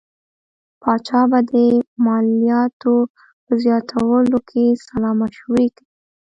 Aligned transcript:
پاچا 0.81 1.21
به 1.31 1.39
د 1.51 1.51
مالیاتو 2.05 2.95
په 3.43 3.51
زیاتولو 3.63 4.37
کې 4.49 4.65
سلا 4.85 5.11
مشورې 5.21 5.67
کوي. 5.75 5.85